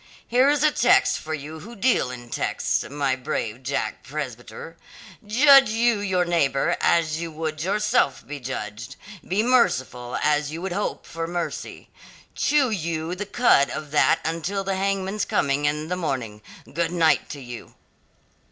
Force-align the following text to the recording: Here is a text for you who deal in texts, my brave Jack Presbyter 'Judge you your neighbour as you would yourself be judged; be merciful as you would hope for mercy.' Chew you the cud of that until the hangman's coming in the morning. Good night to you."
Here 0.27 0.49
is 0.49 0.63
a 0.63 0.71
text 0.71 1.19
for 1.19 1.35
you 1.35 1.59
who 1.59 1.75
deal 1.75 2.09
in 2.09 2.31
texts, 2.31 2.83
my 2.89 3.15
brave 3.15 3.61
Jack 3.61 4.01
Presbyter 4.01 4.75
'Judge 5.23 5.69
you 5.69 5.99
your 5.99 6.25
neighbour 6.25 6.75
as 6.81 7.19
you 7.21 7.31
would 7.31 7.61
yourself 7.61 8.25
be 8.25 8.39
judged; 8.39 8.95
be 9.27 9.43
merciful 9.43 10.17
as 10.23 10.51
you 10.51 10.59
would 10.63 10.71
hope 10.73 11.05
for 11.05 11.27
mercy.' 11.27 11.91
Chew 12.33 12.71
you 12.71 13.13
the 13.13 13.27
cud 13.27 13.69
of 13.69 13.91
that 13.91 14.19
until 14.25 14.63
the 14.63 14.75
hangman's 14.75 15.23
coming 15.23 15.65
in 15.65 15.87
the 15.87 15.95
morning. 15.95 16.41
Good 16.73 16.91
night 16.91 17.29
to 17.29 17.39
you." 17.39 17.75